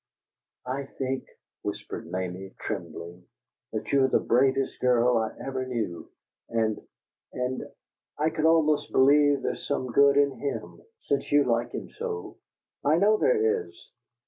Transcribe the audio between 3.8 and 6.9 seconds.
you are the bravest girl I ever knew and